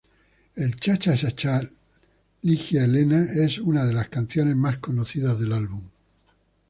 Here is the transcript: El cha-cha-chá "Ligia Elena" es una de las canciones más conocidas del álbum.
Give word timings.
El 0.55 0.77
cha-cha-chá 0.79 1.61
"Ligia 2.41 2.85
Elena" 2.85 3.21
es 3.31 3.59
una 3.59 3.85
de 3.85 3.93
las 3.93 4.07
canciones 4.09 4.55
más 4.55 4.79
conocidas 4.79 5.39
del 5.39 5.53
álbum. 5.53 5.83